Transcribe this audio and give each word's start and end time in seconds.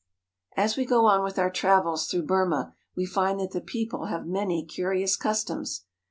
'* 0.31 0.43
As 0.57 0.77
we 0.77 0.83
go 0.85 1.05
on 1.05 1.23
with 1.23 1.37
our 1.37 1.51
travels 1.51 2.07
through 2.07 2.23
Burma, 2.25 2.73
we 2.95 3.05
find 3.05 3.39
that 3.39 3.51
the 3.51 3.61
people 3.61 4.05
have 4.05 4.25
many 4.25 4.65
curious 4.65 5.15
customs. 5.15 5.85